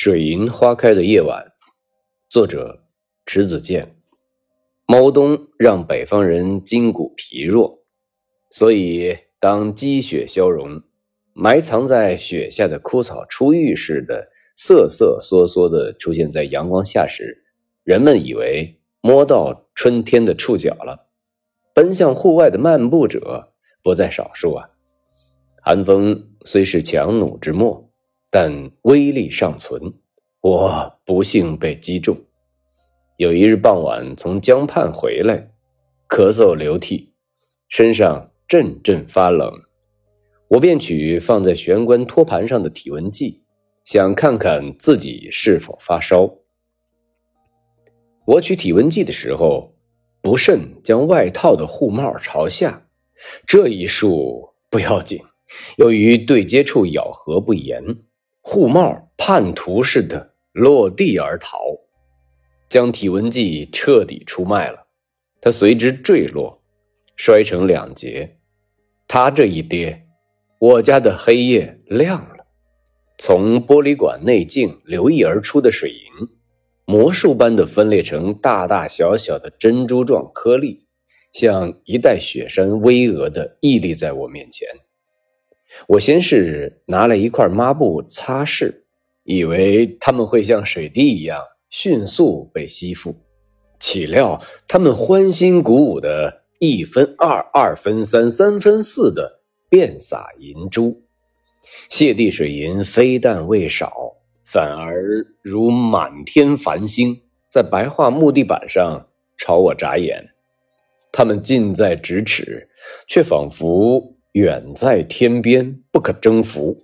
[0.00, 1.54] 水银花开的夜晚，
[2.30, 2.84] 作者
[3.26, 3.96] 迟子建。
[4.86, 7.82] 猫冬让北方人筋骨疲弱，
[8.48, 10.84] 所以当积雪消融，
[11.34, 17.42] 埋藏在雪下的枯草初育似的瑟瑟缩缩的出现在阳光下时，
[17.82, 21.08] 人们以为摸到春天的触角了。
[21.74, 23.52] 奔向户外的漫步者
[23.82, 24.70] 不在少数啊。
[25.60, 27.87] 寒风虽是强弩之末。
[28.30, 29.94] 但威力尚存，
[30.42, 32.16] 我不幸被击中。
[33.16, 35.50] 有一日傍晚从江畔回来，
[36.08, 37.14] 咳嗽流涕，
[37.68, 39.50] 身上阵阵发冷，
[40.48, 43.42] 我便取放在玄关托盘上的体温计，
[43.84, 46.30] 想看看自己是否发烧。
[48.26, 49.74] 我取体温计的时候，
[50.20, 52.86] 不慎将外套的护帽朝下，
[53.46, 55.18] 这一束不要紧，
[55.78, 57.82] 由于对接处咬合不严。
[58.50, 61.58] 护帽叛徒似的落地而逃，
[62.70, 64.86] 将体温计彻底出卖了。
[65.38, 66.62] 他随之坠落，
[67.14, 68.38] 摔成两截。
[69.06, 70.06] 他这一跌，
[70.58, 72.46] 我家的黑夜亮了。
[73.18, 76.28] 从玻璃管内径流溢而出的水银，
[76.86, 80.86] 魔术般的分裂成大大小小的珍珠状颗粒，
[81.34, 84.66] 像一袋雪山巍峨的屹立在我面前。
[85.86, 88.74] 我先是拿了一块抹布擦拭，
[89.24, 93.14] 以为它们会像水滴一样迅速被吸附，
[93.78, 101.02] 岂料它们欢欣鼓舞的一分二、二分三、三分四的遍洒银珠，
[101.90, 110.30] 泻地水银非但未少，反而如满天繁星在白桦木地板上朝我眨眼。
[111.12, 112.68] 它们近在咫尺，
[113.06, 114.17] 却仿佛……
[114.32, 116.76] 远在天边，不可征服。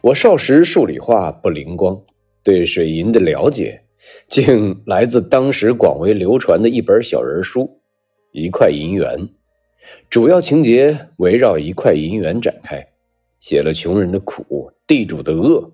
[0.00, 2.00] 我少时数理化不灵光，
[2.42, 3.82] 对水银的了解，
[4.28, 7.62] 竟来自当时广为流传的一本小人书
[8.32, 9.18] 《一块银元》。
[10.08, 12.86] 主要情节围绕一块银元展开，
[13.38, 15.72] 写了穷人的苦，地主的恶。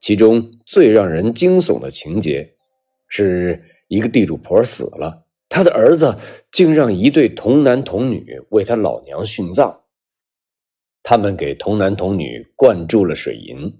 [0.00, 2.54] 其中最让人惊悚的情节，
[3.06, 5.21] 是一个地主婆死了。
[5.54, 6.16] 他的儿子
[6.50, 9.82] 竟让一对童男童女为他老娘殉葬。
[11.02, 13.70] 他们给童男童女灌注了水银。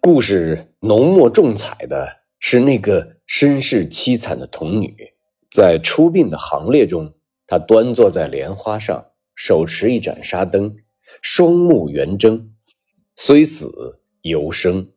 [0.00, 4.96] 故事浓墨重彩的是那个身世凄惨的童女，
[5.50, 7.12] 在出殡的行列中，
[7.46, 9.04] 她端坐在莲花上，
[9.34, 10.74] 手持一盏纱灯，
[11.20, 12.50] 双目圆睁，
[13.14, 14.90] 虽死犹生。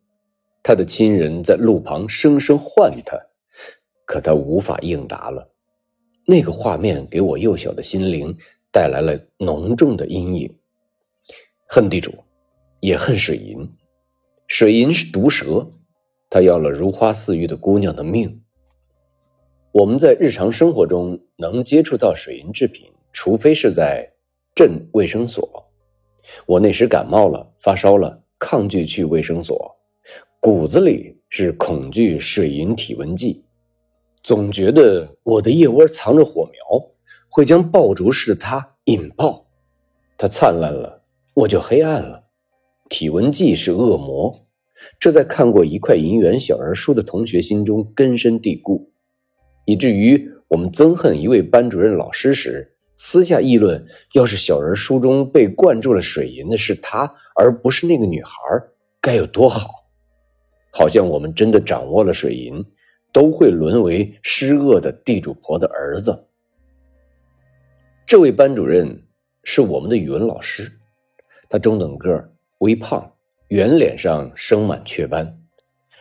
[0.64, 3.18] 他的亲人在路旁声声唤他，
[4.06, 5.50] 可他无法应答了。
[6.26, 8.38] 那个画面给我幼小的心灵
[8.72, 10.56] 带来了浓重的阴影。
[11.68, 12.14] 恨地主，
[12.80, 13.70] 也恨水银。
[14.48, 15.72] 水银是毒蛇，
[16.30, 18.42] 它要了如花似玉的姑娘的命。
[19.72, 24.12] 我们在日常生活中能接触到水银制品，除非是在
[24.54, 25.72] 镇卫生所。
[26.46, 29.74] 我那时感冒了，发烧了，抗拒去卫生所，
[30.42, 33.44] 骨子里是恐惧水银体温计。
[34.24, 36.92] 总觉得我的腋窝藏着火苗，
[37.30, 39.46] 会将爆竹似的它引爆。
[40.18, 42.24] 它灿烂了，我就黑暗了。
[42.90, 44.46] 体温计是恶魔，
[45.00, 48.92] 这在看过一块银元小人书的同学心中根深蒂固，
[49.66, 53.84] 以至于我们憎恨一位班主任老师时，私下议论：
[54.14, 58.32] 要是小人书中被灌注了水银的是他，而不是那个女孩，
[59.02, 59.72] 该有多好！
[60.72, 62.64] 好像我们真的掌握了水银。
[63.12, 66.28] 都会沦为施恶的地主婆的儿子。
[68.06, 69.04] 这位班主任
[69.44, 70.72] 是我们的语文老师，
[71.50, 73.12] 他中等个微胖，
[73.48, 75.40] 圆脸上生满雀斑，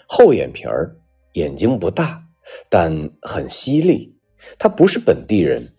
[0.06, 0.97] 厚眼皮儿，
[1.34, 2.22] 眼睛不大，
[2.69, 4.16] 但很犀利。
[4.59, 5.72] 他不是本地人，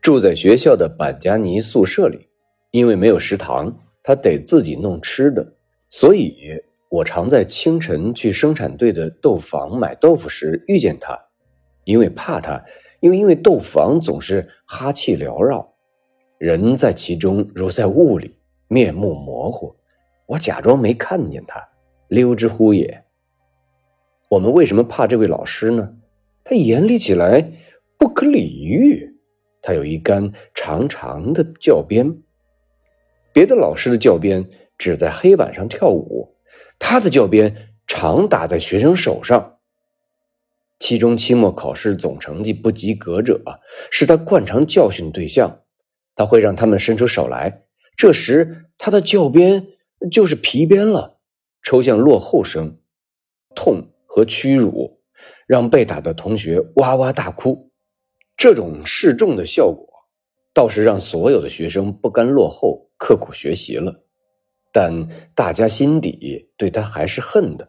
[0.00, 2.28] 住在学校的板夹泥宿舍里，
[2.70, 5.54] 因为没有食堂，他得自己弄吃的，
[5.88, 6.62] 所以。
[6.88, 11.18] 我常在清晨去生产队的豆坊买豆腐时遇见他，
[11.84, 12.64] 因为怕他，
[13.00, 15.74] 因为因为豆坊总是哈气缭绕，
[16.38, 18.38] 人在其中如在雾里，
[18.68, 19.74] 面目模糊。
[20.26, 21.68] 我假装没看见他，
[22.08, 23.02] 溜之乎也。
[24.28, 25.92] 我们为什么怕这位老师呢？
[26.44, 27.52] 他严厉起来
[27.98, 29.12] 不可理喻，
[29.60, 32.22] 他有一杆长长的教鞭。
[33.32, 34.48] 别的老师的教鞭
[34.78, 36.35] 只在黑板上跳舞。
[36.78, 39.58] 他的教鞭常打在学生手上。
[40.78, 43.42] 期中、期末考试总成绩不及格者，
[43.90, 45.62] 是他惯常教训对象。
[46.14, 47.64] 他会让他们伸出手来，
[47.94, 49.68] 这时他的教鞭
[50.10, 51.18] 就是皮鞭了，
[51.62, 52.78] 抽象落后生，
[53.54, 55.02] 痛和屈辱，
[55.46, 57.70] 让被打的同学哇哇大哭。
[58.34, 59.86] 这种示众的效果，
[60.54, 64.05] 倒是让所有的学生不甘落后，刻苦学习了。
[64.76, 67.66] 但大家心底对他还是恨的。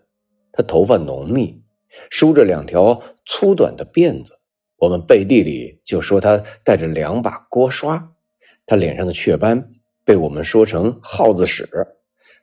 [0.51, 1.63] 他头发浓密，
[2.09, 4.37] 梳着两条粗短的辫子。
[4.75, 8.11] 我们背地里就说他带着两把锅刷。
[8.65, 9.69] 他脸上的雀斑
[10.03, 11.65] 被我们说成耗子屎。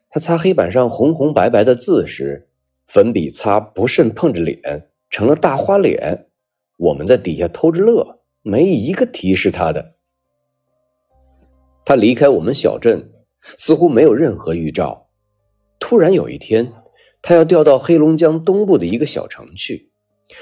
[0.09, 2.49] 他擦黑板上红红白白的字时，
[2.87, 6.29] 粉笔擦不慎碰着脸，成了大花脸。
[6.79, 9.93] 我们在底下偷着乐，没一个提示他的。
[11.85, 13.11] 他离开我们小镇，
[13.59, 15.09] 似乎没有任何预兆。
[15.79, 16.73] 突然有一天，
[17.23, 19.91] 他要调到黑龙江东部的一个小城去，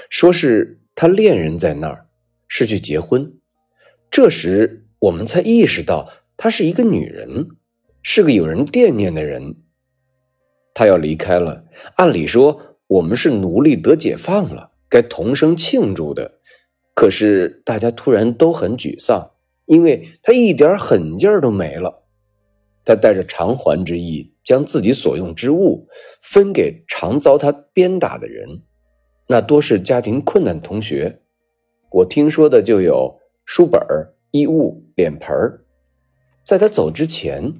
[0.09, 0.79] 说是。
[0.95, 2.05] 他恋人在那儿，
[2.47, 3.33] 是去结婚。
[4.11, 6.07] 这时我们才意识到，
[6.37, 7.47] 她是一个女人，
[8.03, 9.55] 是个有人惦念的人。
[10.75, 11.63] 她要离开了，
[11.95, 16.39] 按理说我们是奴隶得解放了，该同声庆祝的。
[16.93, 19.31] 可是大家突然都很沮丧，
[19.65, 22.02] 因为她一点狠劲儿都没了。
[22.85, 25.87] 他带着偿还之意，将自己所用之物
[26.21, 28.61] 分给常遭他鞭打的人。
[29.27, 31.21] 那多是家庭困难同学，
[31.89, 33.81] 我听说的就有书本
[34.31, 35.33] 衣物、脸盆
[36.43, 37.53] 在他走之前，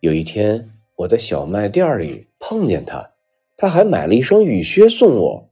[0.00, 3.12] 有一天我在小卖店里碰见他，
[3.56, 5.48] 他还买了一双雨靴送我。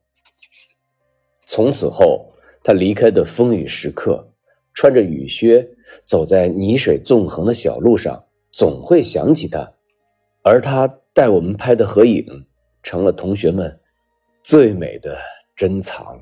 [1.46, 2.32] 从此后，
[2.64, 4.28] 他离开的风雨时刻，
[4.72, 5.68] 穿着雨靴
[6.04, 9.68] 走在泥水纵横的小路上，总会想起他，
[10.42, 12.24] 而他带我们拍的合影，
[12.84, 13.80] 成了同学们
[14.42, 15.18] 最美的。
[15.56, 16.20] 珍藏。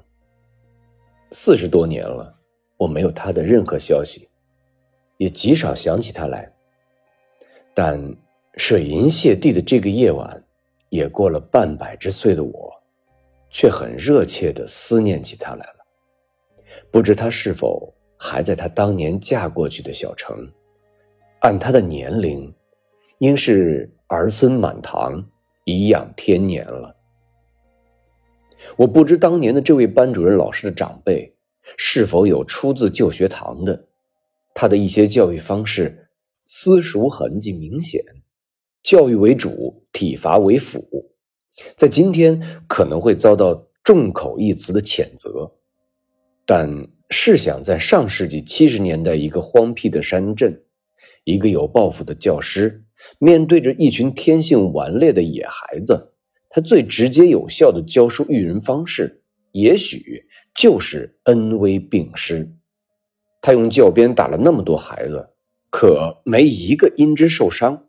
[1.31, 2.39] 四十多年了，
[2.77, 4.29] 我没有他的任何消息，
[5.17, 6.53] 也极少想起他来。
[7.73, 7.99] 但
[8.59, 10.45] 水银泻地的这个夜晚，
[10.91, 12.71] 也过了半百之岁的我，
[13.49, 15.87] 却很热切的思念起他来了。
[16.91, 20.47] 不知他是否还在他当年嫁过去的小城？
[21.43, 22.55] 按他的年龄，
[23.19, 25.29] 应是儿孙满堂，
[25.65, 26.97] 颐养天年了。
[28.77, 31.35] 我不知当年的这位班主任老师的长辈
[31.77, 33.89] 是否有出自旧学堂的，
[34.55, 36.09] 他的一些教育方式
[36.47, 38.01] 私塾痕迹明显，
[38.85, 40.81] 教育为主，体罚为辅，
[41.77, 45.51] 在今天可能会遭到众口一词的谴责。
[46.47, 46.71] 但
[47.11, 50.63] 试想，在上世纪七十年代一个荒僻的山镇，
[51.25, 52.85] 一个有抱负的教师
[53.19, 56.13] 面对着一群天性顽劣的野孩子。
[56.55, 59.23] 他最直接有效的教书育人方式，
[59.53, 62.53] 也许就是恩威并施。
[63.41, 65.31] 他用教鞭打了那么多孩子，
[65.71, 67.89] 可没一个因之受伤，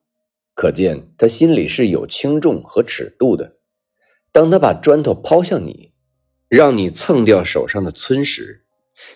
[0.55, 3.57] 可见他心里是有轻重和尺度的。
[4.31, 5.91] 当他把砖头抛向你，
[6.47, 8.65] 让你蹭掉手上的皴时，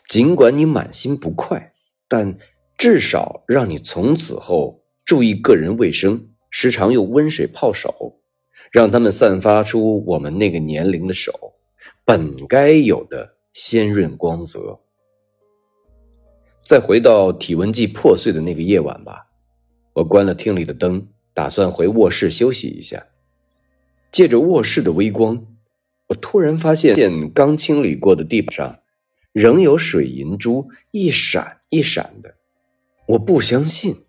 [0.10, 1.72] 尽管你满心不快，
[2.10, 2.38] 但
[2.78, 8.22] 至少让你从此后注意个人卫生，时常用温水泡手。
[8.70, 11.54] 让他们散发出我们那个年龄的手
[12.04, 14.78] 本该有的鲜润光泽。
[16.62, 19.26] 再回到体温计破碎的那个夜晚吧，
[19.94, 23.08] 我关了厅里的灯，打算回卧室休息一下。
[24.12, 25.48] 借着卧室的微光，
[26.08, 28.80] 我突然发现刚清理过的地板上
[29.32, 32.36] 仍有水银珠一闪一闪的。
[33.08, 34.04] 我不相信，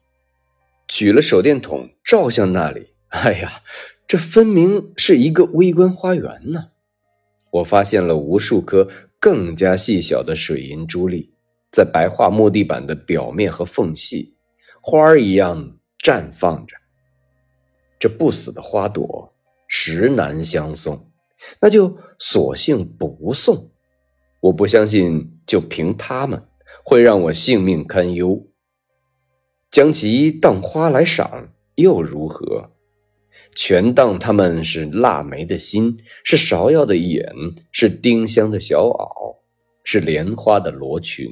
[0.88, 3.62] 取了手电筒照向那里，哎呀！
[4.08, 6.70] 这分明是一个微观花园呢！
[7.52, 8.88] 我发现了无数颗
[9.20, 11.30] 更加细小的水银珠粒，
[11.70, 14.34] 在白桦木地板的表面和缝隙，
[14.80, 16.74] 花儿一样绽放着。
[18.00, 19.32] 这不死的花朵，
[19.68, 21.10] 实难相送，
[21.60, 23.70] 那就索性不送。
[24.40, 26.42] 我不相信，就凭他们，
[26.82, 28.47] 会让我性命堪忧。
[29.70, 32.70] 将其当花来赏，又如何？
[33.54, 37.24] 全当他们是腊梅的心，是芍药的眼，
[37.72, 39.36] 是丁香的小袄，
[39.84, 41.28] 是莲花的罗裙。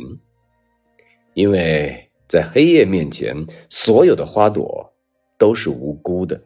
[1.34, 4.92] 因为在黑夜面前，所有的花朵
[5.38, 6.40] 都是无辜的。